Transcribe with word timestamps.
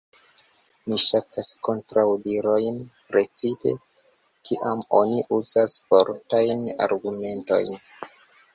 Mi 0.91 0.97
ŝatas 1.01 1.49
kontraŭdirojn, 1.67 2.79
precipe 3.11 3.75
kiam 4.49 4.83
oni 5.03 5.23
uzas 5.41 5.79
fortajn 5.93 6.67
argumentojn. 6.89 7.81